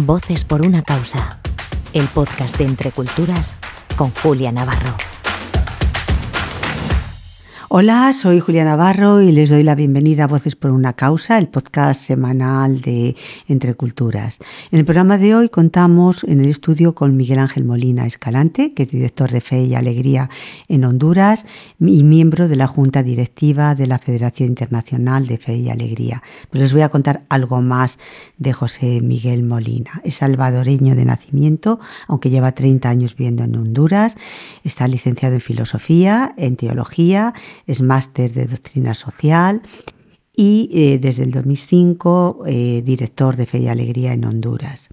Voces 0.00 0.44
por 0.44 0.62
una 0.62 0.82
causa. 0.82 1.40
El 1.92 2.06
podcast 2.06 2.56
de 2.56 2.66
Entre 2.66 2.92
Culturas 2.92 3.56
con 3.96 4.12
Julia 4.12 4.52
Navarro. 4.52 4.94
Hola, 7.70 8.14
soy 8.14 8.40
Julia 8.40 8.64
Navarro 8.64 9.20
y 9.20 9.30
les 9.30 9.50
doy 9.50 9.62
la 9.62 9.74
bienvenida 9.74 10.24
a 10.24 10.26
Voces 10.26 10.56
por 10.56 10.70
una 10.70 10.94
Causa, 10.94 11.36
el 11.36 11.48
podcast 11.48 12.00
semanal 12.00 12.80
de 12.80 13.14
Entre 13.46 13.74
Culturas. 13.74 14.38
En 14.70 14.78
el 14.78 14.86
programa 14.86 15.18
de 15.18 15.34
hoy 15.34 15.50
contamos 15.50 16.24
en 16.24 16.40
el 16.40 16.48
estudio 16.48 16.94
con 16.94 17.14
Miguel 17.14 17.38
Ángel 17.38 17.64
Molina 17.64 18.06
Escalante, 18.06 18.72
que 18.72 18.84
es 18.84 18.88
director 18.88 19.30
de 19.30 19.42
Fe 19.42 19.64
y 19.64 19.74
Alegría 19.74 20.30
en 20.68 20.86
Honduras 20.86 21.44
y 21.78 22.04
miembro 22.04 22.48
de 22.48 22.56
la 22.56 22.68
Junta 22.68 23.02
Directiva 23.02 23.74
de 23.74 23.86
la 23.86 23.98
Federación 23.98 24.48
Internacional 24.48 25.26
de 25.26 25.36
Fe 25.36 25.56
y 25.58 25.68
Alegría. 25.68 26.22
Pues 26.48 26.62
les 26.62 26.72
voy 26.72 26.80
a 26.80 26.88
contar 26.88 27.24
algo 27.28 27.60
más 27.60 27.98
de 28.38 28.54
José 28.54 29.02
Miguel 29.02 29.42
Molina. 29.42 30.00
Es 30.04 30.16
salvadoreño 30.16 30.96
de 30.96 31.04
nacimiento, 31.04 31.80
aunque 32.06 32.30
lleva 32.30 32.52
30 32.52 32.88
años 32.88 33.14
viviendo 33.14 33.44
en 33.44 33.54
Honduras. 33.56 34.16
Está 34.64 34.88
licenciado 34.88 35.34
en 35.34 35.42
Filosofía, 35.42 36.32
en 36.38 36.56
Teología, 36.56 37.34
es 37.68 37.82
máster 37.82 38.32
de 38.32 38.46
doctrina 38.46 38.94
social 38.94 39.62
y 40.34 40.70
eh, 40.72 40.98
desde 40.98 41.22
el 41.22 41.30
2005 41.30 42.44
eh, 42.46 42.82
director 42.84 43.36
de 43.36 43.46
Fe 43.46 43.58
y 43.58 43.68
Alegría 43.68 44.14
en 44.14 44.24
Honduras. 44.24 44.88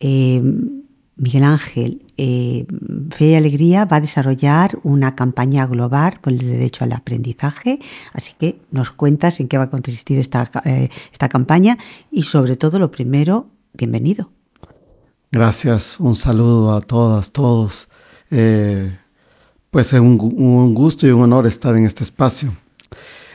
Eh, 0.00 0.42
Miguel 1.16 1.44
Ángel, 1.44 2.12
Fe 2.16 3.24
y 3.24 3.34
Alegría 3.34 3.86
va 3.86 3.96
a 3.96 4.00
desarrollar 4.02 4.78
una 4.82 5.14
campaña 5.14 5.66
global 5.66 6.18
por 6.20 6.34
el 6.34 6.40
derecho 6.40 6.84
al 6.84 6.92
aprendizaje, 6.92 7.78
así 8.12 8.34
que 8.38 8.60
nos 8.70 8.90
cuentas 8.90 9.40
en 9.40 9.48
qué 9.48 9.56
va 9.56 9.64
a 9.64 9.70
consistir 9.70 10.18
esta, 10.18 10.50
esta 11.10 11.30
campaña 11.30 11.78
y 12.10 12.24
sobre 12.24 12.56
todo 12.56 12.78
lo 12.78 12.90
primero, 12.90 13.48
bienvenido. 13.72 14.30
Gracias, 15.32 15.98
un 16.00 16.16
saludo 16.16 16.76
a 16.76 16.82
todas, 16.82 17.32
todos. 17.32 17.88
Pues 19.70 19.92
es 19.92 20.00
un, 20.00 20.16
gusto 20.74 21.06
y 21.06 21.10
un 21.10 21.22
honor 21.22 21.46
estar 21.46 21.76
en 21.76 21.84
este 21.84 22.04
espacio. 22.04 22.52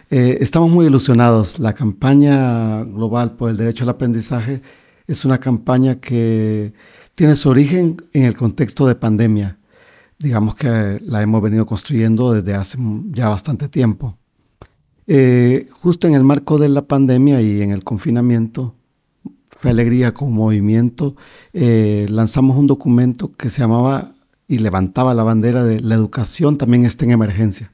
Eh, 0.09 0.37
estamos 0.41 0.71
muy 0.71 0.85
ilusionados. 0.87 1.59
La 1.59 1.73
campaña 1.73 2.83
global 2.83 3.33
por 3.33 3.49
el 3.49 3.57
derecho 3.57 3.83
al 3.83 3.89
aprendizaje 3.89 4.61
es 5.07 5.25
una 5.25 5.39
campaña 5.39 5.99
que 5.99 6.73
tiene 7.15 7.35
su 7.35 7.49
origen 7.49 7.97
en 8.13 8.23
el 8.23 8.35
contexto 8.35 8.87
de 8.87 8.95
pandemia. 8.95 9.57
Digamos 10.19 10.55
que 10.55 10.99
la 11.03 11.21
hemos 11.21 11.41
venido 11.41 11.65
construyendo 11.65 12.33
desde 12.33 12.55
hace 12.55 12.77
ya 13.11 13.29
bastante 13.29 13.67
tiempo. 13.67 14.17
Eh, 15.07 15.67
justo 15.81 16.07
en 16.07 16.13
el 16.13 16.23
marco 16.23 16.57
de 16.57 16.69
la 16.69 16.83
pandemia 16.83 17.41
y 17.41 17.61
en 17.61 17.71
el 17.71 17.83
confinamiento, 17.83 18.75
fue 19.49 19.71
alegría 19.71 20.13
con 20.13 20.31
movimiento, 20.31 21.15
eh, 21.53 22.07
lanzamos 22.09 22.57
un 22.57 22.67
documento 22.67 23.31
que 23.31 23.49
se 23.49 23.61
llamaba 23.61 24.15
y 24.51 24.57
levantaba 24.57 25.13
la 25.13 25.23
bandera 25.23 25.63
de 25.63 25.79
la 25.79 25.95
educación 25.95 26.57
también 26.57 26.85
está 26.85 27.05
en 27.05 27.11
emergencia. 27.11 27.71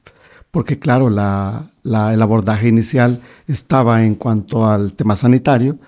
Porque 0.52 0.78
claro, 0.78 1.08
el 1.08 2.22
abordaje 2.22 2.68
inicial 2.68 3.20
estaba 3.48 4.04
en 4.04 4.14
cuanto 4.14 4.64
al 4.64 4.92
tema 4.92 5.16
sanitario, 5.16 5.80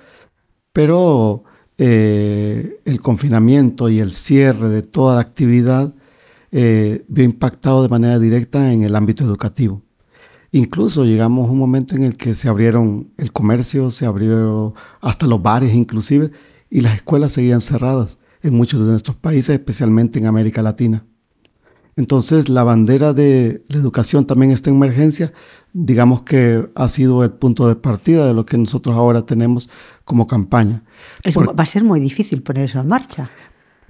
pero 0.72 1.44
eh, 1.78 2.80
el 2.84 3.00
confinamiento 3.00 3.88
y 3.88 4.00
el 4.00 4.12
cierre 4.12 4.69
de 4.69 4.82
toda 4.82 5.20
actividad 5.20 5.94
eh, 6.50 7.04
vio 7.06 7.22
impactado 7.22 7.84
de 7.84 7.88
manera 7.88 8.19
directa 8.19 8.72
en 8.72 8.82
el 8.82 8.97
ámbito 8.97 9.22
educativo. 9.22 9.82
Incluso 10.50 11.04
llegamos 11.04 11.48
a 11.48 11.52
un 11.52 11.58
momento 11.58 11.94
en 11.94 12.02
el 12.02 12.16
que 12.16 12.34
se 12.34 12.48
abrieron 12.48 13.12
el 13.16 13.30
comercio, 13.30 13.92
se 13.92 14.06
abrieron 14.06 14.75
hasta 15.00 15.28
los 15.28 15.41
bares 15.41 15.72
inclusive, 15.72 16.32
y 16.69 16.80
las 16.80 16.97
escuelas 16.97 17.30
seguían 17.30 17.60
cerradas 17.60 18.19
en 18.42 18.55
muchos 18.55 18.80
de 18.80 18.86
nuestros 18.86 19.16
países, 19.16 19.50
especialmente 19.50 20.19
en 20.19 20.27
América 20.27 20.62
Latina. 20.62 21.05
Entonces, 21.96 22.48
la 22.48 22.65
bandera 22.65 23.12
de 23.12 23.62
la 23.69 23.76
educación 23.76 24.26
también 24.26 24.53
está 24.53 24.70
en 24.70 24.76
emergencia. 24.76 25.32
Digamos 25.72 26.22
que 26.22 26.69
ha 26.75 26.88
sido 26.88 27.22
el 27.25 27.31
punto 27.31 27.69
de 27.69 27.76
partida 27.76 28.26
de 28.26 28.34
lo 28.34 28.47
que 28.47 28.56
nosotros 28.56 28.97
ahora 28.97 29.26
tenemos 29.26 29.69
como 30.04 30.26
campaña. 30.26 30.82
va 31.37 31.62
a 31.62 31.66
ser 31.66 31.84
muy 31.84 32.00
difícil 32.00 32.42
poner 32.42 32.65
eso 32.65 32.81
en 32.81 32.88
marcha. 32.88 33.28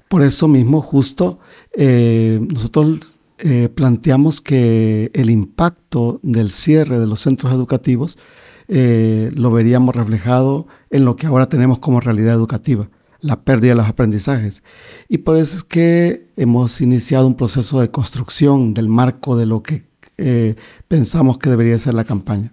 Por 0.08 0.22
eso 0.22 0.48
mismo, 0.48 0.82
justo, 0.82 1.38
eh, 1.72 2.40
nosotros 2.52 2.98
eh, 3.38 3.68
planteamos 3.68 4.40
que 4.40 5.10
el 5.14 5.30
impacto 5.30 6.18
del 6.22 6.50
cierre 6.50 6.98
de 6.98 7.06
los 7.06 7.20
centros 7.20 7.52
educativos 7.52 8.18
eh, 8.66 9.30
lo 9.34 9.52
veríamos 9.52 9.94
reflejado 9.94 10.66
en 10.90 11.04
lo 11.04 11.16
que 11.16 11.26
ahora 11.26 11.48
tenemos 11.48 11.78
como 11.78 12.00
realidad 12.00 12.34
educativa 12.34 12.88
la 13.20 13.42
pérdida 13.42 13.72
de 13.72 13.76
los 13.76 13.88
aprendizajes. 13.88 14.62
Y 15.08 15.18
por 15.18 15.36
eso 15.36 15.56
es 15.56 15.64
que 15.64 16.28
hemos 16.36 16.80
iniciado 16.80 17.26
un 17.26 17.36
proceso 17.36 17.80
de 17.80 17.90
construcción 17.90 18.74
del 18.74 18.88
marco 18.88 19.36
de 19.36 19.46
lo 19.46 19.62
que 19.62 19.84
eh, 20.16 20.54
pensamos 20.88 21.38
que 21.38 21.50
debería 21.50 21.78
ser 21.78 21.94
la 21.94 22.04
campaña. 22.04 22.52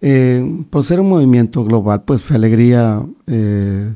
Eh, 0.00 0.64
por 0.70 0.84
ser 0.84 1.00
un 1.00 1.08
movimiento 1.08 1.64
global, 1.64 2.02
pues 2.04 2.22
Fe 2.22 2.34
Alegría 2.34 3.04
eh, 3.26 3.94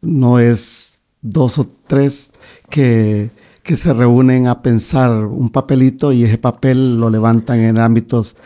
no 0.00 0.38
es 0.38 1.02
dos 1.20 1.58
o 1.58 1.68
tres 1.86 2.30
que, 2.70 3.30
que, 3.62 3.76
se 3.76 3.92
reúnen 3.92 4.46
a 4.46 4.62
pensar 4.62 5.10
un 5.26 5.50
papelito 5.50 6.12
y 6.12 6.24
ese 6.24 6.38
papel 6.38 6.98
lo 6.98 7.10
levantan 7.10 7.60
en 7.60 7.78
ámbitos 7.78 8.36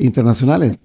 internacionales, 0.00 0.80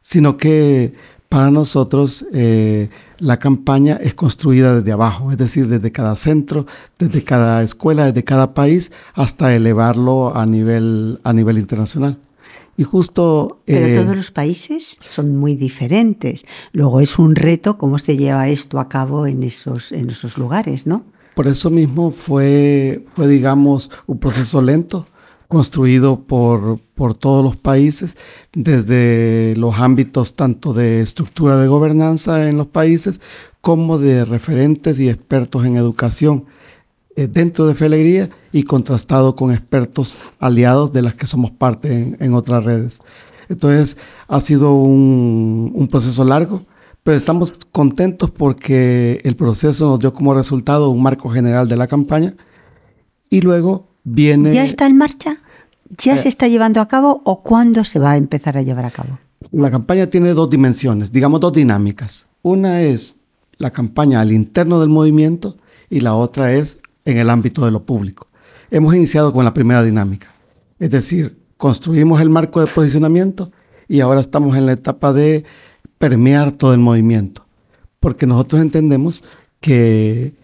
sino 0.00 0.38
que 0.38 0.94
para 1.32 1.50
nosotros 1.50 2.26
eh, 2.34 2.90
la 3.18 3.38
campaña 3.38 3.98
es 4.02 4.12
construida 4.12 4.78
desde 4.78 4.92
abajo, 4.92 5.32
es 5.32 5.38
decir, 5.38 5.66
desde 5.66 5.90
cada 5.90 6.14
centro, 6.14 6.66
desde 6.98 7.24
cada 7.24 7.62
escuela, 7.62 8.04
desde 8.04 8.22
cada 8.22 8.52
país, 8.52 8.92
hasta 9.14 9.56
elevarlo 9.56 10.36
a 10.36 10.44
nivel, 10.44 11.20
a 11.24 11.32
nivel 11.32 11.56
internacional. 11.56 12.18
Y 12.76 12.84
justo... 12.84 13.62
Pero 13.64 13.86
eh, 13.86 13.96
todos 14.02 14.14
los 14.14 14.30
países 14.30 14.98
son 15.00 15.34
muy 15.38 15.54
diferentes. 15.54 16.44
Luego 16.72 17.00
es 17.00 17.18
un 17.18 17.34
reto 17.34 17.78
cómo 17.78 17.98
se 17.98 18.18
lleva 18.18 18.50
esto 18.50 18.78
a 18.78 18.90
cabo 18.90 19.26
en 19.26 19.42
esos, 19.42 19.90
en 19.92 20.10
esos 20.10 20.36
lugares, 20.36 20.86
¿no? 20.86 21.06
Por 21.34 21.46
eso 21.46 21.70
mismo 21.70 22.10
fue, 22.10 23.06
fue, 23.14 23.26
digamos, 23.26 23.90
un 24.06 24.18
proceso 24.18 24.60
lento 24.60 25.06
construido 25.52 26.20
por, 26.20 26.78
por 26.94 27.12
todos 27.12 27.44
los 27.44 27.58
países, 27.58 28.16
desde 28.54 29.52
los 29.58 29.78
ámbitos 29.78 30.32
tanto 30.32 30.72
de 30.72 31.02
estructura 31.02 31.58
de 31.58 31.68
gobernanza 31.68 32.48
en 32.48 32.56
los 32.56 32.68
países 32.68 33.20
como 33.60 33.98
de 33.98 34.24
referentes 34.24 34.98
y 34.98 35.10
expertos 35.10 35.66
en 35.66 35.76
educación 35.76 36.46
eh, 37.16 37.28
dentro 37.30 37.66
de 37.66 37.74
Fe 37.74 38.30
y 38.50 38.62
contrastado 38.62 39.36
con 39.36 39.52
expertos 39.52 40.16
aliados 40.38 40.90
de 40.90 41.02
las 41.02 41.16
que 41.16 41.26
somos 41.26 41.50
parte 41.50 42.16
en, 42.18 42.32
otras 42.32 42.64
redes. 42.64 43.00
Entonces 43.50 43.98
ha 44.28 44.40
sido 44.40 44.72
un, 44.72 45.70
un 45.74 45.86
proceso 45.86 46.24
largo, 46.24 46.62
pero 47.02 47.14
estamos 47.14 47.60
contentos 47.70 48.30
porque 48.30 49.20
el 49.22 49.36
proceso 49.36 49.86
nos 49.86 49.98
dio 49.98 50.14
como 50.14 50.32
resultado 50.32 50.88
un 50.88 51.02
marco 51.02 51.28
general 51.28 51.68
de 51.68 51.76
la 51.76 51.88
campaña 51.88 52.36
y 53.28 53.42
luego 53.42 53.91
viene... 54.04 54.54
¿Ya 54.54 54.64
está 54.64 54.86
en 54.86 54.96
marcha? 54.96 55.38
¿Ya 55.98 56.18
se 56.18 56.24
eh. 56.24 56.28
está 56.28 56.48
llevando 56.48 56.80
a 56.80 56.88
cabo 56.88 57.22
o 57.24 57.42
cuándo 57.42 57.84
se 57.84 57.98
va 57.98 58.12
a 58.12 58.16
empezar 58.16 58.56
a 58.56 58.62
llevar 58.62 58.84
a 58.86 58.90
cabo? 58.90 59.18
La 59.50 59.70
campaña 59.70 60.06
tiene 60.06 60.34
dos 60.34 60.48
dimensiones, 60.48 61.12
digamos 61.12 61.40
dos 61.40 61.52
dinámicas. 61.52 62.28
Una 62.42 62.82
es 62.82 63.16
la 63.58 63.70
campaña 63.70 64.20
al 64.20 64.32
interno 64.32 64.80
del 64.80 64.88
movimiento 64.88 65.56
y 65.90 66.00
la 66.00 66.14
otra 66.14 66.52
es 66.52 66.78
en 67.04 67.18
el 67.18 67.30
ámbito 67.30 67.64
de 67.64 67.70
lo 67.70 67.84
público. 67.84 68.28
Hemos 68.70 68.94
iniciado 68.94 69.32
con 69.32 69.44
la 69.44 69.52
primera 69.52 69.82
dinámica, 69.82 70.28
es 70.78 70.90
decir, 70.90 71.36
construimos 71.56 72.20
el 72.20 72.30
marco 72.30 72.60
de 72.60 72.66
posicionamiento 72.66 73.52
y 73.88 74.00
ahora 74.00 74.20
estamos 74.20 74.56
en 74.56 74.66
la 74.66 74.72
etapa 74.72 75.12
de 75.12 75.44
permear 75.98 76.52
todo 76.52 76.72
el 76.72 76.80
movimiento, 76.80 77.44
porque 78.00 78.26
nosotros 78.26 78.62
entendemos 78.62 79.22
que 79.60 80.34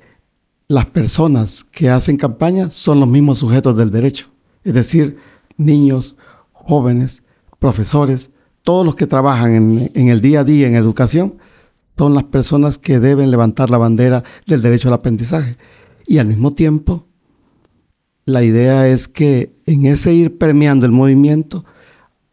las 0.68 0.84
personas 0.84 1.64
que 1.64 1.88
hacen 1.88 2.18
campaña 2.18 2.70
son 2.70 3.00
los 3.00 3.08
mismos 3.08 3.38
sujetos 3.38 3.76
del 3.76 3.90
derecho, 3.90 4.26
es 4.64 4.74
decir, 4.74 5.16
niños, 5.56 6.14
jóvenes, 6.52 7.24
profesores, 7.58 8.30
todos 8.62 8.84
los 8.84 8.94
que 8.94 9.06
trabajan 9.06 9.90
en, 9.94 10.08
el 10.08 10.20
día 10.20 10.40
a 10.40 10.44
día 10.44 10.68
en 10.68 10.76
educación, 10.76 11.38
son 11.96 12.14
las 12.14 12.24
personas 12.24 12.76
que 12.76 13.00
deben 13.00 13.30
levantar 13.30 13.70
la 13.70 13.78
bandera 13.78 14.22
del 14.46 14.60
derecho 14.60 14.88
al 14.88 14.94
aprendizaje. 14.94 15.56
Y 16.06 16.18
al 16.18 16.26
mismo 16.26 16.52
tiempo, 16.52 17.06
la 18.26 18.44
idea 18.44 18.86
es 18.88 19.08
que 19.08 19.54
en 19.64 19.86
ese 19.86 20.12
ir 20.12 20.36
permeando 20.36 20.84
el 20.84 20.92
movimiento, 20.92 21.64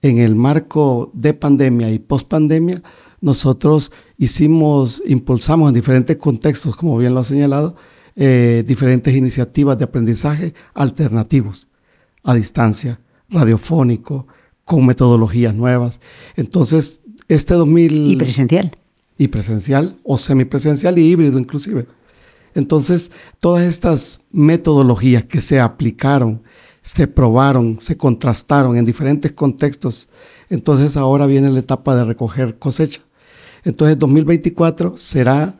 en 0.02 0.20
el 0.20 0.36
marco 0.36 1.10
de 1.14 1.34
pandemia 1.34 1.90
y 1.90 2.00
post-pandemia, 2.00 2.84
nosotros 3.22 3.92
hicimos, 4.18 5.02
impulsamos 5.08 5.70
en 5.70 5.74
diferentes 5.74 6.18
contextos, 6.18 6.76
como 6.76 6.98
bien 6.98 7.14
lo 7.14 7.22
ha 7.22 7.24
señalado, 7.24 7.76
eh, 8.16 8.64
diferentes 8.66 9.14
iniciativas 9.14 9.78
de 9.78 9.84
aprendizaje 9.84 10.54
alternativos 10.74 11.68
a 12.24 12.34
distancia, 12.34 13.00
radiofónico, 13.30 14.28
con 14.64 14.86
metodologías 14.86 15.54
nuevas. 15.54 16.02
Entonces, 16.36 17.02
este 17.28 17.54
2000... 17.54 18.12
Y 18.12 18.16
presencial. 18.16 18.78
y 19.18 19.28
presencial 19.28 19.98
o 20.04 20.18
semipresencial 20.18 20.98
y 20.98 21.12
híbrido 21.12 21.38
inclusive. 21.40 21.88
Entonces, 22.56 23.12
todas 23.40 23.64
estas 23.64 24.22
metodologías 24.32 25.24
que 25.24 25.42
se 25.42 25.60
aplicaron, 25.60 26.42
se 26.82 27.08
probaron, 27.08 27.80
se 27.80 27.98
contrastaron 27.98 28.78
en 28.78 28.86
diferentes 28.86 29.34
contextos, 29.34 30.08
entonces 30.50 30.96
ahora 30.96 31.26
viene 31.26 31.50
la 31.50 31.60
etapa 31.60 31.96
de 31.96 32.06
recoger 32.06 32.58
cosecha. 32.58 33.02
Entonces, 33.64 34.00
2024 34.00 34.96
será 34.98 35.60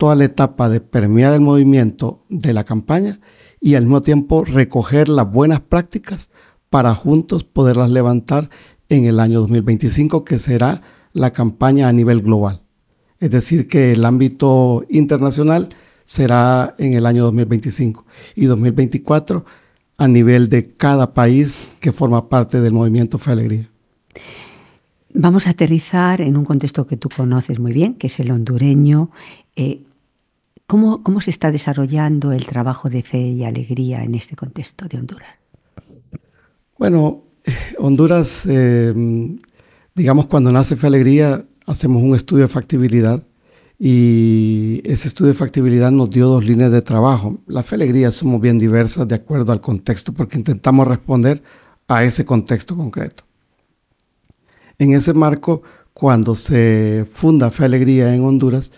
toda 0.00 0.14
la 0.14 0.24
etapa 0.24 0.70
de 0.70 0.80
permear 0.80 1.34
el 1.34 1.42
movimiento 1.42 2.24
de 2.30 2.54
la 2.54 2.64
campaña 2.64 3.20
y 3.60 3.74
al 3.74 3.82
mismo 3.82 4.00
tiempo 4.00 4.46
recoger 4.46 5.10
las 5.10 5.30
buenas 5.30 5.60
prácticas 5.60 6.30
para 6.70 6.94
juntos 6.94 7.44
poderlas 7.44 7.90
levantar 7.90 8.48
en 8.88 9.04
el 9.04 9.20
año 9.20 9.40
2025, 9.40 10.24
que 10.24 10.38
será 10.38 10.80
la 11.12 11.34
campaña 11.34 11.86
a 11.86 11.92
nivel 11.92 12.22
global. 12.22 12.62
Es 13.18 13.30
decir, 13.30 13.68
que 13.68 13.92
el 13.92 14.06
ámbito 14.06 14.86
internacional 14.88 15.68
será 16.06 16.74
en 16.78 16.94
el 16.94 17.04
año 17.04 17.24
2025 17.24 18.06
y 18.36 18.46
2024 18.46 19.44
a 19.98 20.08
nivel 20.08 20.48
de 20.48 20.66
cada 20.66 21.12
país 21.12 21.76
que 21.78 21.92
forma 21.92 22.30
parte 22.30 22.62
del 22.62 22.72
movimiento 22.72 23.18
Fe 23.18 23.32
Alegría. 23.32 23.68
Vamos 25.12 25.46
a 25.46 25.50
aterrizar 25.50 26.22
en 26.22 26.38
un 26.38 26.46
contexto 26.46 26.86
que 26.86 26.96
tú 26.96 27.10
conoces 27.14 27.60
muy 27.60 27.74
bien, 27.74 27.96
que 27.96 28.06
es 28.06 28.18
el 28.18 28.30
hondureño. 28.30 29.10
Eh, 29.56 29.82
¿cómo, 30.70 31.02
¿Cómo 31.02 31.20
se 31.20 31.32
está 31.32 31.50
desarrollando 31.50 32.30
el 32.30 32.46
trabajo 32.46 32.88
de 32.88 33.02
fe 33.02 33.18
y 33.18 33.42
alegría 33.42 34.04
en 34.04 34.14
este 34.14 34.36
contexto 34.36 34.86
de 34.86 34.98
Honduras? 34.98 35.34
Bueno, 36.78 37.24
Honduras, 37.78 38.46
eh, 38.48 38.94
digamos, 39.96 40.26
cuando 40.26 40.52
nace 40.52 40.76
Fe 40.76 40.86
Alegría, 40.86 41.44
hacemos 41.66 42.04
un 42.04 42.14
estudio 42.14 42.44
de 42.44 42.48
factibilidad 42.48 43.20
y 43.80 44.80
ese 44.84 45.08
estudio 45.08 45.32
de 45.32 45.38
factibilidad 45.38 45.90
nos 45.90 46.08
dio 46.08 46.28
dos 46.28 46.44
líneas 46.44 46.70
de 46.70 46.82
trabajo. 46.82 47.40
La 47.48 47.64
Fe 47.64 47.74
Alegría 47.74 48.12
somos 48.12 48.40
bien 48.40 48.56
diversas 48.56 49.08
de 49.08 49.16
acuerdo 49.16 49.50
al 49.50 49.60
contexto 49.60 50.12
porque 50.12 50.38
intentamos 50.38 50.86
responder 50.86 51.42
a 51.88 52.04
ese 52.04 52.24
contexto 52.24 52.76
concreto. 52.76 53.24
En 54.78 54.94
ese 54.94 55.14
marco, 55.14 55.62
cuando 55.92 56.36
se 56.36 57.08
funda 57.10 57.50
Fe 57.50 57.64
Alegría 57.64 58.14
en 58.14 58.22
Honduras, 58.22 58.70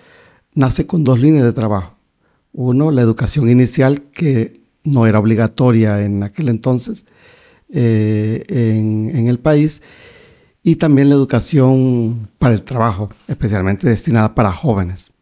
nace 0.54 0.86
con 0.86 1.04
dos 1.04 1.20
líneas 1.20 1.44
de 1.44 1.52
trabajo. 1.52 1.96
Uno, 2.52 2.90
la 2.90 3.02
educación 3.02 3.48
inicial, 3.48 4.02
que 4.12 4.60
no 4.84 5.06
era 5.06 5.18
obligatoria 5.18 6.02
en 6.02 6.22
aquel 6.22 6.48
entonces, 6.48 7.04
eh, 7.74 8.44
en, 8.48 9.26
el 9.28 9.38
país 9.38 9.82
y 10.62 10.76
también 10.76 11.08
la 11.08 11.14
educación 11.14 12.28
para 12.38 12.52
el 12.52 12.62
trabajo, 12.62 13.08
especialmente 13.28 13.88
destinada 13.88 14.34
para 14.34 14.52
jóvenes. 14.52 15.12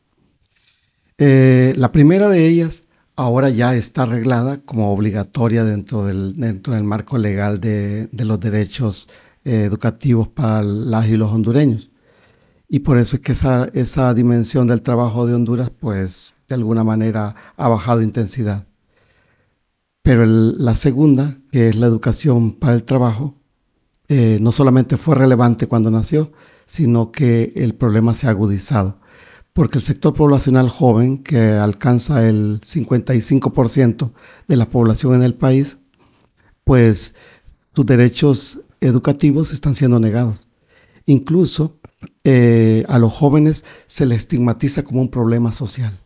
Eh, 1.19 1.75
la 1.77 1.93
primera 1.93 2.29
de 2.29 2.49
ellas 2.49 2.83
ahora 3.15 3.51
ya 3.51 3.75
está 3.75 4.03
arreglada 4.03 4.59
como 4.63 4.93
obligatoria 4.93 5.63
dentro 5.63 6.05
del, 6.05 6.35
dentro 6.39 6.75
del 6.75 6.85
marco 6.85 7.19
legal 7.19 7.61
de, 7.61 8.09
los 8.13 8.41
derechos 8.41 9.07
eh, 9.45 9.65
educativos 9.65 10.27
para 10.27 10.63
las 10.63 11.07
y 11.07 11.17
los 11.17 11.31
hondureños. 11.31 11.90
Y 12.73 12.79
por 12.81 12.99
eso 12.99 13.17
es 13.17 13.23
que 13.23 13.33
esa, 13.33 13.69
esa 13.75 14.15
dimensión 14.15 14.69
del 14.69 14.81
trabajo 14.81 15.27
de 15.27 15.35
Honduras, 15.35 15.71
pues 15.77 16.41
de 16.49 16.55
alguna 16.55 16.85
manera 16.85 17.35
ha 17.57 17.69
bajado 17.69 18.01
intensidad. 18.01 18.69
Pero 20.03 20.25
la 20.25 20.77
segunda, 20.77 21.39
que 21.51 21.69
es 21.69 21.75
la 21.75 21.89
educación 21.89 22.53
para 22.53 22.75
el 22.75 22.85
trabajo, 22.85 23.35
eh, 24.07 24.39
no 24.41 24.53
solamente 24.53 24.97
fue 24.97 25.17
relevante 25.17 25.67
cuando 25.67 25.91
nació, 25.91 26.31
sino 26.65 27.11
que 27.11 27.53
el 27.57 27.75
problema 27.75 28.15
se 28.15 28.29
ha 28.29 28.31
agudizado. 28.31 29.01
Porque 29.53 29.79
el 29.79 29.85
sector 29.85 30.15
poblacional 30.15 30.69
joven, 30.69 31.25
que 31.25 31.41
alcanza 31.55 32.29
el 32.29 32.61
55% 32.61 34.13
de 34.47 34.57
la 34.57 34.71
población 34.71 35.17
en 35.17 35.25
el 35.25 35.35
país, 35.35 35.79
pues 36.63 37.17
sus 37.75 37.85
derechos 37.85 38.61
educativos 38.81 39.53
están 39.53 39.75
siendo 39.75 39.99
negados. 39.99 40.47
Incluso 41.07 41.80
eh, 42.25 42.85
a 42.89 42.99
los 42.99 43.13
jóvenes 43.13 43.65
se 43.87 44.07
les 44.07 44.19
estigmatiza 44.19 44.83
como 44.83 45.01
un 45.01 45.11
problema 45.11 45.53
social, 45.53 45.99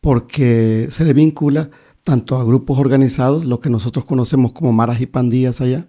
porque 0.00 0.88
se 0.90 1.04
le 1.04 1.12
vincula 1.12 1.70
tanto 2.04 2.36
a 2.36 2.44
grupos 2.44 2.78
organizados, 2.78 3.44
lo 3.44 3.60
que 3.60 3.70
nosotros 3.70 4.04
conocemos 4.04 4.52
como 4.52 4.72
maras 4.72 5.00
y 5.00 5.06
pandillas 5.06 5.60
allá, 5.60 5.88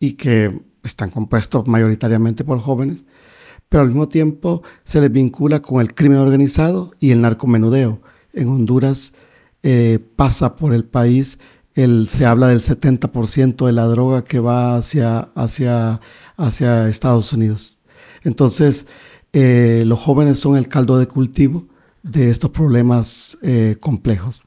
y 0.00 0.14
que 0.14 0.60
están 0.82 1.10
compuestos 1.10 1.66
mayoritariamente 1.66 2.44
por 2.44 2.58
jóvenes, 2.58 3.06
pero 3.68 3.82
al 3.82 3.88
mismo 3.88 4.08
tiempo 4.08 4.62
se 4.84 5.00
les 5.00 5.12
vincula 5.12 5.60
con 5.60 5.80
el 5.80 5.94
crimen 5.94 6.18
organizado 6.18 6.92
y 7.00 7.10
el 7.10 7.20
narcomenudeo. 7.20 8.00
En 8.32 8.48
Honduras 8.48 9.12
eh, 9.62 9.98
pasa 10.16 10.56
por 10.56 10.72
el 10.72 10.84
país, 10.84 11.38
se 11.74 12.26
habla 12.26 12.48
del 12.48 12.60
70% 12.60 13.66
de 13.66 13.72
la 13.72 13.84
droga 13.84 14.24
que 14.24 14.40
va 14.40 14.76
hacia 14.76 16.00
Estados 16.88 17.32
Unidos. 17.32 17.77
Entonces, 18.24 18.86
eh, 19.32 19.84
los 19.86 19.98
jóvenes 19.98 20.38
son 20.38 20.56
el 20.56 20.68
caldo 20.68 20.98
de 20.98 21.06
cultivo 21.06 21.66
de 22.02 22.30
estos 22.30 22.50
problemas 22.50 23.36
eh, 23.42 23.76
complejos. 23.80 24.42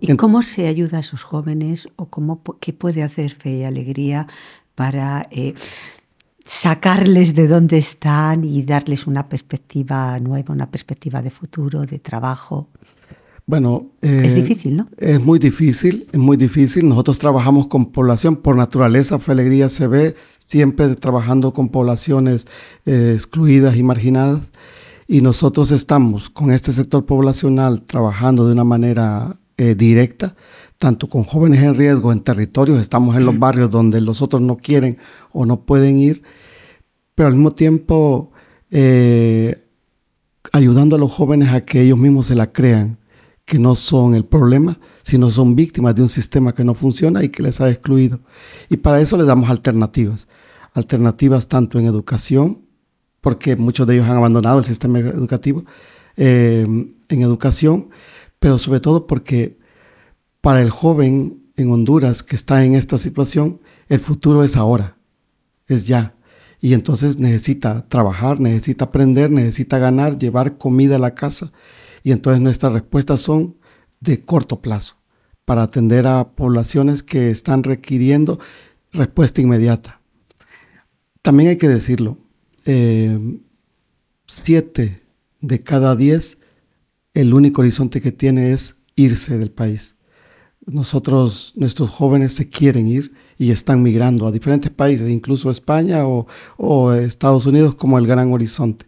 ¿Y 0.00 0.16
cómo 0.16 0.42
se 0.42 0.66
ayuda 0.66 0.98
a 0.98 1.00
esos 1.00 1.22
jóvenes 1.22 1.88
o 1.96 2.06
cómo, 2.06 2.42
qué 2.60 2.72
puede 2.72 3.02
hacer 3.02 3.32
Fe 3.32 3.58
y 3.58 3.64
Alegría 3.64 4.26
para 4.74 5.28
eh, 5.30 5.54
sacarles 6.44 7.34
de 7.34 7.48
donde 7.48 7.78
están 7.78 8.44
y 8.44 8.62
darles 8.62 9.06
una 9.06 9.28
perspectiva 9.28 10.18
nueva, 10.20 10.54
una 10.54 10.70
perspectiva 10.70 11.20
de 11.20 11.30
futuro, 11.30 11.84
de 11.84 11.98
trabajo? 11.98 12.68
Bueno, 13.44 13.88
es 14.00 14.34
difícil, 14.34 14.76
¿no? 14.76 14.86
Es 14.96 15.20
muy 15.20 15.38
difícil, 15.38 16.06
es 16.12 16.18
muy 16.18 16.36
difícil. 16.36 16.88
Nosotros 16.88 17.18
trabajamos 17.18 17.66
con 17.66 17.90
población, 17.90 18.36
por 18.36 18.56
naturaleza, 18.56 19.18
Fe 19.18 19.32
Alegría 19.32 19.68
se 19.68 19.88
ve 19.88 20.14
siempre 20.50 20.94
trabajando 20.96 21.52
con 21.54 21.68
poblaciones 21.68 22.48
eh, 22.84 23.12
excluidas 23.14 23.76
y 23.76 23.82
marginadas. 23.84 24.50
Y 25.06 25.22
nosotros 25.22 25.70
estamos 25.70 26.28
con 26.28 26.50
este 26.50 26.72
sector 26.72 27.06
poblacional 27.06 27.82
trabajando 27.82 28.46
de 28.46 28.52
una 28.52 28.64
manera 28.64 29.36
eh, 29.56 29.74
directa, 29.74 30.34
tanto 30.78 31.08
con 31.08 31.24
jóvenes 31.24 31.62
en 31.62 31.74
riesgo 31.74 32.12
en 32.12 32.20
territorios, 32.20 32.80
estamos 32.80 33.16
en 33.16 33.26
los 33.26 33.38
barrios 33.38 33.70
donde 33.70 34.00
los 34.00 34.22
otros 34.22 34.40
no 34.40 34.56
quieren 34.56 34.98
o 35.32 35.44
no 35.44 35.60
pueden 35.60 35.98
ir, 35.98 36.22
pero 37.14 37.28
al 37.28 37.34
mismo 37.34 37.50
tiempo 37.50 38.32
eh, 38.70 39.66
ayudando 40.52 40.96
a 40.96 40.98
los 40.98 41.12
jóvenes 41.12 41.52
a 41.52 41.64
que 41.64 41.82
ellos 41.82 41.98
mismos 41.98 42.26
se 42.26 42.34
la 42.34 42.52
crean, 42.52 42.98
que 43.44 43.58
no 43.58 43.74
son 43.74 44.14
el 44.14 44.24
problema, 44.24 44.78
sino 45.02 45.30
son 45.30 45.54
víctimas 45.56 45.94
de 45.94 46.02
un 46.02 46.08
sistema 46.08 46.54
que 46.54 46.64
no 46.64 46.74
funciona 46.74 47.22
y 47.22 47.28
que 47.28 47.42
les 47.42 47.60
ha 47.60 47.68
excluido. 47.68 48.20
Y 48.68 48.78
para 48.78 49.00
eso 49.00 49.16
les 49.16 49.26
damos 49.26 49.50
alternativas, 49.50 50.28
alternativas 50.74 51.48
tanto 51.48 51.78
en 51.78 51.86
educación, 51.86 52.62
porque 53.20 53.56
muchos 53.56 53.86
de 53.86 53.94
ellos 53.94 54.06
han 54.06 54.16
abandonado 54.16 54.58
el 54.58 54.64
sistema 54.64 54.98
educativo, 54.98 55.64
eh, 56.16 56.66
en 57.08 57.22
educación, 57.22 57.90
pero 58.38 58.58
sobre 58.58 58.80
todo 58.80 59.06
porque 59.06 59.58
para 60.40 60.62
el 60.62 60.70
joven 60.70 61.42
en 61.56 61.70
Honduras 61.70 62.22
que 62.22 62.36
está 62.36 62.64
en 62.64 62.74
esta 62.74 62.98
situación, 62.98 63.60
el 63.88 64.00
futuro 64.00 64.44
es 64.44 64.56
ahora, 64.56 64.96
es 65.66 65.86
ya. 65.86 66.14
Y 66.60 66.74
entonces 66.74 67.18
necesita 67.18 67.88
trabajar, 67.88 68.40
necesita 68.40 68.86
aprender, 68.86 69.30
necesita 69.30 69.78
ganar, 69.78 70.18
llevar 70.18 70.58
comida 70.58 70.96
a 70.96 70.98
la 70.98 71.14
casa. 71.14 71.52
Y 72.02 72.12
entonces 72.12 72.42
nuestras 72.42 72.72
respuestas 72.72 73.20
son 73.20 73.56
de 74.00 74.22
corto 74.22 74.60
plazo 74.60 74.96
para 75.44 75.62
atender 75.62 76.06
a 76.06 76.30
poblaciones 76.32 77.02
que 77.02 77.30
están 77.30 77.62
requiriendo 77.62 78.38
respuesta 78.92 79.40
inmediata. 79.40 79.99
También 81.22 81.50
hay 81.50 81.56
que 81.56 81.68
decirlo, 81.68 82.18
eh, 82.64 83.18
siete 84.26 85.02
de 85.40 85.62
cada 85.62 85.96
diez 85.96 86.38
el 87.14 87.34
único 87.34 87.60
horizonte 87.60 88.00
que 88.00 88.12
tiene 88.12 88.52
es 88.52 88.76
irse 88.96 89.38
del 89.38 89.50
país. 89.50 89.96
Nosotros, 90.66 91.52
nuestros 91.56 91.90
jóvenes 91.90 92.34
se 92.34 92.48
quieren 92.48 92.86
ir 92.86 93.12
y 93.38 93.50
están 93.50 93.82
migrando 93.82 94.26
a 94.26 94.32
diferentes 94.32 94.70
países, 94.70 95.10
incluso 95.10 95.50
España 95.50 96.06
o, 96.06 96.92
Estados 96.92 97.46
Unidos 97.46 97.74
como 97.74 97.98
el 97.98 98.06
gran 98.06 98.32
horizonte. 98.32 98.86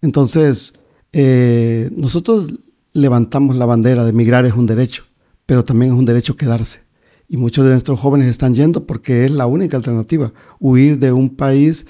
Entonces, 0.00 0.72
eh, 1.12 1.90
nosotros 1.94 2.52
levantamos 2.92 3.56
la 3.56 3.66
bandera 3.66 4.04
de 4.04 4.12
migrar 4.12 4.46
es 4.46 4.54
un 4.54 4.66
derecho, 4.66 5.04
pero 5.46 5.64
también 5.64 5.92
es 5.92 5.98
un 5.98 6.04
derecho 6.04 6.36
quedarse. 6.36 6.87
Y 7.28 7.36
muchos 7.36 7.64
de 7.64 7.72
nuestros 7.72 8.00
jóvenes 8.00 8.26
están 8.28 8.54
yendo 8.54 8.86
porque 8.86 9.24
es 9.26 9.30
la 9.30 9.46
única 9.46 9.76
alternativa, 9.76 10.32
huir 10.58 10.98
de 10.98 11.12
un 11.12 11.36
país 11.36 11.86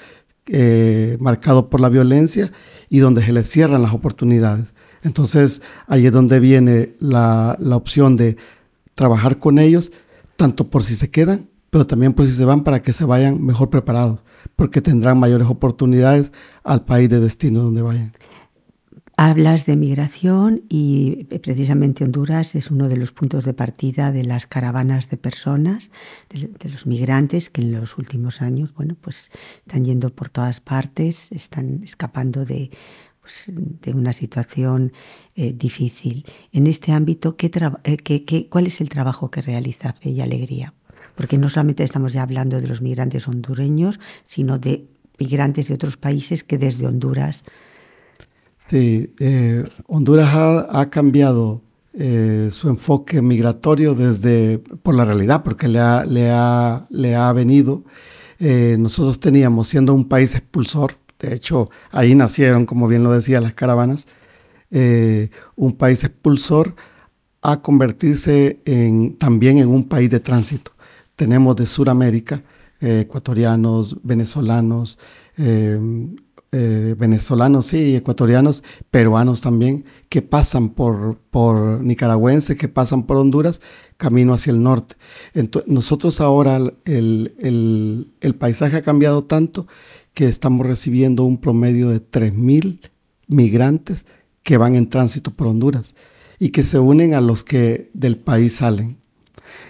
eh, 0.46 1.16
marcado 1.20 1.68
por 1.68 1.80
la 1.80 1.88
violencia 1.88 2.50
y 2.88 2.98
donde 2.98 3.22
se 3.22 3.32
les 3.32 3.48
cierran 3.48 3.82
las 3.82 3.92
oportunidades. 3.92 4.74
Entonces 5.02 5.62
ahí 5.86 6.06
es 6.06 6.12
donde 6.12 6.40
viene 6.40 6.94
la, 7.00 7.56
opción 7.72 8.16
de 8.16 8.36
trabajar 8.94 9.38
con 9.38 9.58
ellos, 9.58 9.92
tanto 10.36 10.68
por 10.68 10.82
si 10.82 10.96
se 10.96 11.10
quedan, 11.10 11.48
pero 11.70 11.86
también 11.86 12.14
por 12.14 12.26
si 12.26 12.32
se 12.32 12.44
van 12.44 12.64
para 12.64 12.82
que 12.82 12.92
se 12.92 13.04
vayan 13.04 13.44
mejor 13.44 13.70
preparados, 13.70 14.20
porque 14.56 14.80
tendrán 14.80 15.18
mayores 15.18 15.48
oportunidades 15.48 16.32
al 16.64 16.84
país 16.84 17.08
de 17.08 17.20
destino 17.20 17.62
donde 17.62 17.82
vayan. 17.82 18.12
Hablas 19.20 19.66
de 19.66 19.74
migración 19.74 20.62
y 20.68 21.24
precisamente 21.24 22.04
Honduras 22.04 22.54
es 22.54 22.70
uno 22.70 22.88
de 22.88 22.96
los 22.96 23.10
puntos 23.10 23.44
de 23.44 23.52
partida 23.52 24.12
de 24.12 24.22
las 24.22 24.46
caravanas 24.46 25.10
de 25.10 25.16
personas, 25.16 25.90
de, 26.30 26.68
los 26.70 26.86
migrantes 26.86 27.50
que 27.50 27.62
en 27.62 27.72
los 27.72 27.98
últimos 27.98 28.40
años, 28.42 28.72
bueno, 28.74 28.94
pues 29.00 29.32
están 29.66 29.84
yendo 29.84 30.14
por 30.14 30.28
todas 30.28 30.60
partes, 30.60 31.32
están 31.32 31.82
escapando 31.82 32.44
de, 32.44 32.70
pues, 33.20 33.46
de 33.48 33.92
una 33.92 34.12
situación 34.12 34.92
eh, 35.34 35.52
difícil. 35.52 36.24
En 36.52 36.68
este 36.68 36.92
ámbito, 36.92 37.36
¿qué 37.36 37.50
eh, 37.82 38.48
¿cuál 38.48 38.68
es 38.68 38.80
el 38.80 38.88
trabajo 38.88 39.32
que 39.32 39.42
realiza 39.42 39.94
Fe 39.94 40.10
y 40.10 40.20
Alegría? 40.20 40.74
Porque 41.16 41.38
no 41.38 41.48
solamente 41.48 41.82
estamos 41.82 42.12
ya 42.12 42.22
hablando 42.22 42.60
de 42.60 42.68
los 42.68 42.82
migrantes 42.82 43.26
hondureños, 43.26 43.98
sino 44.22 44.60
de 44.60 44.86
migrantes 45.18 45.66
de 45.66 45.74
otros 45.74 45.96
países 45.96 46.44
que 46.44 46.56
desde 46.56 46.86
Honduras 46.86 47.42
Sí, 48.58 49.14
eh, 49.20 49.64
Honduras 49.86 50.34
ha, 50.34 50.90
cambiado 50.90 51.62
eh, 51.94 52.48
su 52.50 52.68
enfoque 52.68 53.22
migratorio 53.22 53.94
desde 53.94 54.58
por 54.58 54.96
la 54.96 55.04
realidad, 55.04 55.44
porque 55.44 55.68
le 55.68 55.78
ha, 55.78 56.04
le 56.04 56.30
ha, 56.30 56.84
le 56.90 57.14
ha 57.14 57.32
venido. 57.32 57.84
Eh, 58.40 58.76
nosotros 58.78 59.20
teníamos, 59.20 59.68
siendo 59.68 59.94
un 59.94 60.08
país 60.08 60.34
expulsor, 60.34 60.96
de 61.20 61.34
hecho 61.34 61.70
ahí 61.92 62.16
nacieron, 62.16 62.66
como 62.66 62.88
bien 62.88 63.04
lo 63.04 63.12
decía, 63.12 63.40
las 63.40 63.54
caravanas, 63.54 64.08
un 64.70 65.76
país 65.78 66.04
expulsor 66.04 66.74
a 67.40 67.62
convertirse 67.62 68.60
en, 68.64 69.16
también 69.16 69.58
en 69.58 69.68
un 69.68 69.88
país 69.88 70.10
de 70.10 70.20
tránsito. 70.20 70.72
Tenemos 71.16 71.56
de 71.56 71.64
Sudamérica 71.66 72.42
ecuatorianos, 72.80 73.96
venezolanos, 74.02 74.98
eh, 76.50 76.94
venezolanos, 76.98 77.66
sí, 77.66 77.94
ecuatorianos, 77.94 78.64
peruanos 78.90 79.42
también, 79.42 79.84
que 80.08 80.22
pasan 80.22 80.70
por, 80.70 81.18
por 81.30 81.82
nicaragüenses, 81.82 82.56
que 82.56 82.68
pasan 82.68 83.02
por 83.02 83.18
Honduras, 83.18 83.60
camino 83.98 84.32
hacia 84.32 84.52
el 84.52 84.62
norte. 84.62 84.94
Entonces, 85.34 85.70
nosotros 85.70 86.22
ahora 86.22 86.58
el, 86.86 88.10
el, 88.20 88.34
paisaje 88.36 88.78
ha 88.78 88.82
cambiado 88.82 89.24
tanto 89.24 89.66
que 90.14 90.26
estamos 90.26 90.66
recibiendo 90.66 91.24
un 91.24 91.36
promedio 91.36 91.90
de 91.90 92.00
3.000 92.00 92.80
migrantes 93.26 94.06
que 94.42 94.56
van 94.56 94.74
en 94.74 94.88
tránsito 94.88 95.30
por 95.32 95.48
Honduras 95.48 95.94
y 96.38 96.48
que 96.48 96.62
se 96.62 96.78
unen 96.78 97.12
a 97.12 97.20
los 97.20 97.44
que 97.44 97.90
del 97.92 98.16
país 98.16 98.54
salen. 98.54 98.96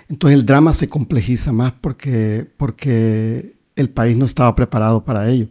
Entonces 0.08 0.38
el 0.38 0.46
drama 0.46 0.72
se 0.74 0.88
complejiza 0.88 1.52
más 1.52 1.72
porque, 1.72 2.46
porque 2.56 3.56
el 3.74 3.90
país 3.90 4.16
no 4.16 4.26
estaba 4.26 4.54
preparado 4.54 5.04
para 5.04 5.28
ello. 5.28 5.48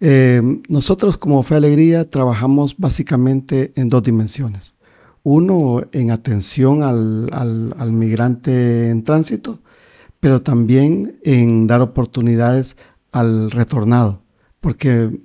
Eh, 0.00 0.40
nosotros 0.68 1.18
como 1.18 1.42
Fe 1.42 1.56
Alegría 1.56 2.08
trabajamos 2.08 2.76
básicamente 2.76 3.72
en 3.76 3.88
dos 3.88 4.02
dimensiones. 4.02 4.74
Uno, 5.22 5.82
en 5.92 6.10
atención 6.10 6.82
al, 6.82 7.92
migrante 7.92 8.90
en 8.90 9.04
tránsito, 9.04 9.60
pero 10.20 10.42
también 10.42 11.18
en 11.24 11.66
dar 11.66 11.80
oportunidades 11.80 12.76
al 13.12 13.50
retornado, 13.50 14.22
porque 14.60 15.20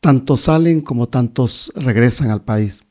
tantos 0.00 0.42
salen 0.42 0.80
como 0.80 1.08
tantos 1.08 1.72
regresan 1.74 2.30
al 2.30 2.42
país. 2.42 2.84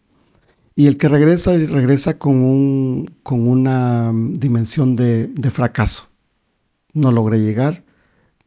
Y 0.75 0.87
el 0.87 0.97
que 0.97 1.09
regresa, 1.09 1.51
regresa 1.51 2.17
con, 2.17 2.35
un, 2.35 3.13
con 3.21 3.47
una 3.47 4.13
dimensión 4.13 4.95
de, 4.95 5.29
fracaso. 5.51 6.07
No 6.93 7.11
logré 7.11 7.39
llegar, 7.39 7.83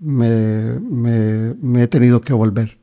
me, 0.02 1.82
he 1.82 1.86
tenido 1.88 2.20
que 2.20 2.32
volver. 2.32 2.78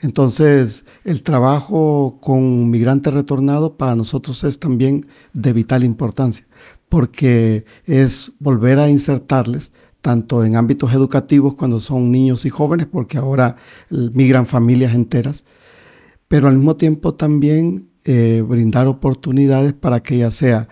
Entonces, 0.00 0.84
el 1.04 1.22
trabajo 1.22 2.18
con 2.20 2.70
migrantes 2.70 3.12
retornados 3.12 3.72
para 3.72 3.94
nosotros 3.94 4.44
es 4.44 4.58
también 4.58 5.06
de 5.32 5.52
vital 5.52 5.82
importancia, 5.82 6.46
porque 6.88 7.64
es 7.86 8.32
volver 8.38 8.78
a 8.78 8.90
insertarles 8.90 9.72
tanto 10.00 10.44
en 10.44 10.56
ámbitos 10.56 10.92
educativos 10.92 11.54
cuando 11.54 11.80
son 11.80 12.10
niños 12.10 12.44
y 12.44 12.50
jóvenes, 12.50 12.86
porque 12.86 13.16
ahora 13.16 13.56
migran 13.90 14.44
familias 14.44 14.94
enteras, 14.94 15.44
pero 16.28 16.48
al 16.48 16.56
mismo 16.56 16.76
tiempo 16.76 17.14
también 17.14 17.88
eh, 18.04 18.44
brindar 18.46 18.86
oportunidades 18.86 19.72
para 19.72 20.02
que 20.02 20.18
ya 20.18 20.30
sea 20.30 20.68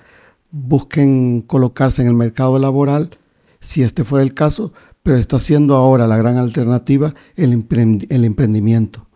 busquen 0.51 1.41
colocarse 1.41 2.03
en 2.03 2.09
el 2.09 2.15
mercado 2.15 2.59
laboral, 2.59 3.11
si 3.59 3.83
este 3.83 4.05
fuera 4.05 4.23
el 4.23 4.35
caso, 4.35 4.75
pero 5.03 5.17
está 5.17 5.39
siendo 5.39 5.75
ahora 5.75 6.07
la 6.07 6.17
gran 6.17 6.37
alternativa 6.37 7.15
el, 7.37 7.53
emprendimiento. 7.53 9.07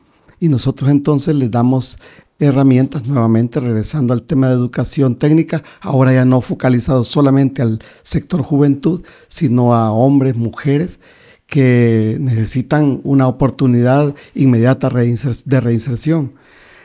Y 0.40 0.48
nosotros 0.48 0.90
entonces 0.90 1.34
les 1.34 1.50
damos 1.50 1.98
herramientas 2.38 3.06
nuevamente, 3.06 3.60
regresando 3.60 4.12
al 4.12 4.22
tema 4.22 4.48
de 4.48 4.54
educación 4.54 5.16
técnica, 5.16 5.62
ahora 5.80 6.12
ya 6.12 6.24
no 6.24 6.40
focalizado 6.40 7.04
solamente 7.04 7.62
al 7.62 7.80
sector 8.02 8.42
juventud, 8.42 9.02
sino 9.28 9.74
a 9.74 9.92
hombres, 9.92 10.36
mujeres 10.36 11.00
que 11.46 12.18
necesitan 12.20 13.00
una 13.04 13.28
oportunidad 13.28 14.14
inmediata 14.34 14.90
de 14.90 15.60
reinserción. 15.60 16.34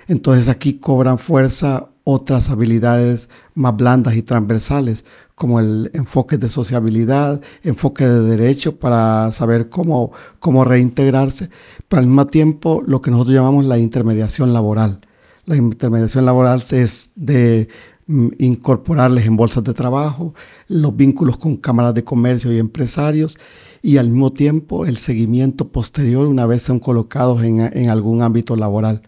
Entonces 0.08 0.48
aquí 0.48 0.74
cobran 0.74 1.17
fuerza 1.17 1.90
otras 2.12 2.50
habilidades 2.50 3.30
más 3.56 3.75
blandas 3.75 4.15
y 4.15 4.24
transversales, 4.24 5.06
como 5.36 5.60
el 5.60 5.89
enfoque 5.94 6.38
de 6.38 6.50
sociabilidad, 6.50 7.41
enfoque 7.63 8.08
de 8.08 8.22
derecho 8.22 8.77
para 8.77 9.32
saber 9.32 9.70
cómo, 9.70 10.12
cómo 10.39 10.63
reintegrarse, 10.63 11.50
pero 11.88 12.01
al 12.01 12.08
mismo 12.08 12.27
tiempo 12.27 12.84
lo 12.86 13.01
que 13.01 13.12
nosotros 13.12 13.36
llamamos 13.36 13.65
la 13.65 13.77
intermediación 13.77 14.53
laboral. 14.53 15.01
La 15.46 15.56
intermediación 15.56 16.25
laboral 16.25 16.62
es 16.72 17.12
de 17.15 17.70
mm, 18.06 18.27
incorporarles 18.38 19.25
en 19.25 19.36
bolsas 19.36 19.63
de 19.63 19.74
trabajo, 19.74 20.36
los 20.68 20.96
vínculos 20.96 21.38
con 21.38 21.58
cámaras 21.58 21.94
de 21.96 22.03
comercio 22.03 22.53
y 22.53 22.60
empresarios 22.60 23.38
y 23.82 23.98
al 23.98 24.10
mismo 24.10 24.32
tiempo 24.32 24.86
el 24.86 24.98
seguimiento 24.98 25.70
posterior 25.72 26.27
una 26.27 26.46
vez 26.46 26.62
son 26.62 26.80
colocados 26.80 27.44
en, 27.44 27.60
en 27.62 27.89
algún 27.89 28.22
ámbito 28.22 28.56
laboral. 28.56 29.01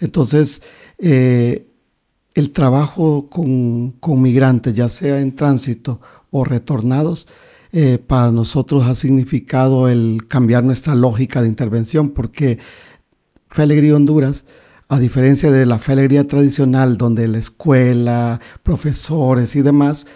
Entonces, 0.00 0.62
eh, 0.98 1.68
el 2.36 2.52
trabajo 2.52 3.30
con, 3.30 4.22
migrantes, 4.22 4.74
ya 4.74 4.90
sea 4.90 5.20
en 5.20 5.34
tránsito 5.34 6.02
o 6.30 6.44
retornados, 6.44 7.26
eh, 7.72 7.98
para 7.98 8.30
nosotros 8.30 8.84
ha 8.84 8.94
significado 8.94 9.88
el 9.88 10.26
cambiar 10.28 10.62
nuestra 10.62 10.94
lógica 10.94 11.40
de 11.40 11.48
intervención, 11.48 12.10
porque 12.10 12.58
Fe 13.48 13.62
Alegría 13.62 13.96
Honduras, 13.96 14.44
a 14.88 14.98
diferencia 14.98 15.50
de 15.50 15.64
la 15.64 15.78
Fe 15.78 15.92
Alegría 15.92 16.26
tradicional, 16.26 16.98
donde 16.98 17.26
la 17.26 17.38
escuela, 17.38 18.38
profesores 18.62 19.56
y 19.56 19.62
demás, 19.62 20.06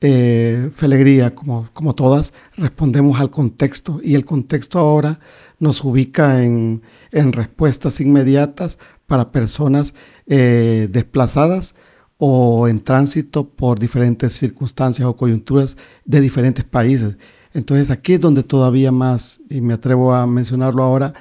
eh, 0.00 0.70
Fe 0.74 0.86
Alegría, 0.86 1.36
como, 1.36 1.70
como 1.72 1.94
todas, 1.94 2.34
respondemos 2.56 3.20
al 3.20 3.30
contexto 3.30 4.00
y 4.02 4.16
el 4.16 4.24
contexto 4.24 4.80
ahora 4.80 5.20
nos 5.60 5.84
ubica 5.84 6.42
en, 6.42 6.82
en 7.12 7.32
respuestas 7.32 8.00
inmediatas 8.00 8.80
para 9.06 9.32
personas 9.32 9.94
eh, 10.28 10.88
desplazadas 10.90 11.74
o 12.18 12.68
en 12.68 12.80
tránsito 12.80 13.48
por 13.48 13.78
diferentes 13.78 14.34
circunstancias 14.34 15.08
o 15.08 15.16
coyunturas 15.16 15.76
de 16.04 16.20
diferentes 16.20 16.64
países. 16.64 17.16
Entonces 17.54 17.90
aquí 17.90 18.14
es 18.14 18.20
donde 18.20 18.42
todavía 18.42 18.92
más, 18.92 19.40
y 19.48 19.60
me 19.60 19.74
atrevo 19.74 20.12
a 20.12 20.26
mencionarlo 20.26 20.82
ahora, 20.82 21.14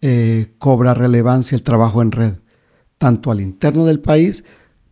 eh, 0.00 0.54
cobra 0.58 0.94
relevancia 0.94 1.56
el 1.56 1.62
trabajo 1.62 2.02
en 2.02 2.12
red, 2.12 2.34
tanto 2.98 3.30
al 3.30 3.40
interno 3.40 3.84
del 3.84 4.00
país 4.00 4.44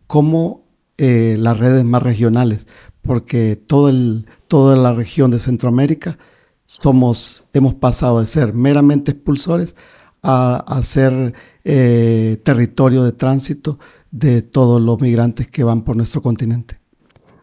como 0.07 0.67
eh, 0.97 1.35
las 1.39 1.57
redes 1.57 1.83
más 1.83 2.03
regionales, 2.03 2.67
porque 3.01 3.55
toda 3.55 4.75
la 4.75 4.93
región 4.93 5.31
de 5.31 5.39
Centroamérica 5.39 6.17
somos, 6.65 7.43
hemos 7.53 7.73
pasado 7.73 8.19
de 8.19 8.25
ser 8.25 8.53
meramente 8.53 9.11
expulsores 9.11 9.75
a, 10.23 10.79
ser 10.81 11.33
eh, 11.63 12.41
territorio 12.43 13.03
de 13.03 13.11
tránsito 13.11 13.79
de 14.11 14.41
todos 14.41 14.81
los 14.81 14.99
migrantes 15.01 15.47
que 15.47 15.63
van 15.63 15.83
por 15.83 15.95
nuestro 15.95 16.21
continente. 16.21 16.79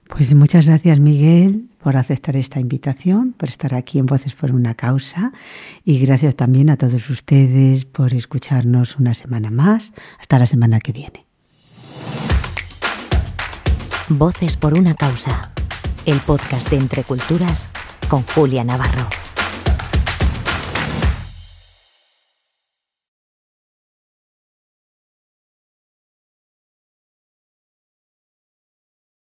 Pues 0.09 0.35
muchas 0.35 0.67
gracias 0.67 0.99
Miguel 0.99 1.69
por 1.81 1.97
aceptar 1.97 2.37
esta 2.37 2.61
invitación, 2.61 3.33
por 3.33 3.49
estar 3.49 3.75
aquí 3.75 3.99
en 3.99 4.07
Voces 4.07 4.35
por 4.35 4.53
una 4.53 4.75
Causa 4.75 5.33
y 5.85 5.99
gracias 5.99 6.35
también 6.35 6.69
a 6.69 6.77
todos 6.77 7.09
ustedes 7.11 7.85
por 7.85 8.13
escucharnos 8.13 8.97
una 8.97 9.15
semana 9.15 9.51
más. 9.51 9.93
Hasta 10.19 10.39
la 10.39 10.47
semana 10.47 10.81
que 10.81 10.93
viene. 10.93 11.27
Voces 14.09 14.57
por 14.57 14.75
una 14.75 14.95
Causa, 14.95 15.53
el 16.05 16.19
podcast 16.19 16.71
de 16.71 16.77
Entre 16.77 17.05
Culturas 17.05 17.69
con 18.09 18.23
Julia 18.25 18.65
Navarro. 18.65 19.30